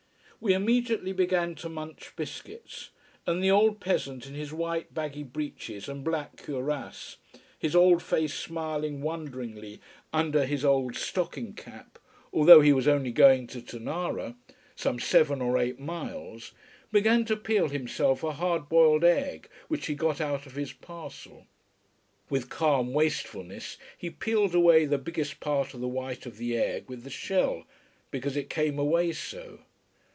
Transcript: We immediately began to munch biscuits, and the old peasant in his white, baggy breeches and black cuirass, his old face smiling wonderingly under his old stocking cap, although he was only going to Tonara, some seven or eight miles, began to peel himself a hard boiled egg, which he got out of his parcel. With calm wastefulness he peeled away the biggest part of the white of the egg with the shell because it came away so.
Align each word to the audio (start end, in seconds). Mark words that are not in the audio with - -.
We 0.43 0.55
immediately 0.55 1.11
began 1.13 1.53
to 1.57 1.69
munch 1.69 2.15
biscuits, 2.15 2.89
and 3.27 3.43
the 3.43 3.51
old 3.51 3.79
peasant 3.79 4.25
in 4.25 4.33
his 4.33 4.51
white, 4.51 4.91
baggy 4.91 5.21
breeches 5.21 5.87
and 5.87 6.03
black 6.03 6.35
cuirass, 6.41 7.17
his 7.59 7.75
old 7.75 8.01
face 8.01 8.33
smiling 8.33 9.03
wonderingly 9.03 9.81
under 10.11 10.47
his 10.47 10.65
old 10.65 10.95
stocking 10.95 11.53
cap, 11.53 11.99
although 12.33 12.59
he 12.61 12.73
was 12.73 12.87
only 12.87 13.11
going 13.11 13.45
to 13.45 13.61
Tonara, 13.61 14.35
some 14.75 14.99
seven 14.99 15.43
or 15.43 15.59
eight 15.59 15.79
miles, 15.79 16.53
began 16.91 17.23
to 17.25 17.37
peel 17.37 17.67
himself 17.67 18.23
a 18.23 18.31
hard 18.31 18.67
boiled 18.67 19.03
egg, 19.03 19.47
which 19.67 19.85
he 19.85 19.93
got 19.93 20.19
out 20.19 20.47
of 20.47 20.55
his 20.55 20.73
parcel. 20.73 21.45
With 22.31 22.49
calm 22.49 22.93
wastefulness 22.93 23.77
he 23.95 24.09
peeled 24.09 24.55
away 24.55 24.85
the 24.85 24.97
biggest 24.97 25.39
part 25.39 25.75
of 25.75 25.81
the 25.81 25.87
white 25.87 26.25
of 26.25 26.37
the 26.37 26.57
egg 26.57 26.85
with 26.89 27.03
the 27.03 27.11
shell 27.11 27.67
because 28.09 28.35
it 28.35 28.49
came 28.49 28.79
away 28.79 29.11
so. 29.11 29.59